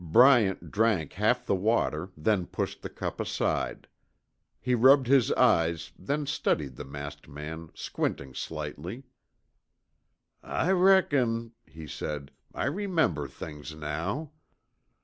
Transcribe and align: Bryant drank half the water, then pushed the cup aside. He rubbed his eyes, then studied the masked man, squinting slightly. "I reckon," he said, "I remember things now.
Bryant 0.03 0.71
drank 0.71 1.13
half 1.13 1.45
the 1.45 1.53
water, 1.53 2.09
then 2.17 2.47
pushed 2.47 2.81
the 2.81 2.89
cup 2.89 3.19
aside. 3.19 3.87
He 4.59 4.73
rubbed 4.73 5.05
his 5.05 5.31
eyes, 5.33 5.91
then 5.95 6.25
studied 6.25 6.75
the 6.75 6.83
masked 6.83 7.27
man, 7.27 7.69
squinting 7.75 8.33
slightly. 8.33 9.03
"I 10.41 10.71
reckon," 10.71 11.51
he 11.67 11.85
said, 11.85 12.31
"I 12.51 12.65
remember 12.65 13.27
things 13.27 13.75
now. 13.75 14.31